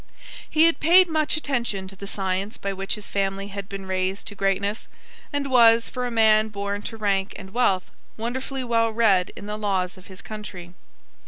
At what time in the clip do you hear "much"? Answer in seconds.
1.07-1.37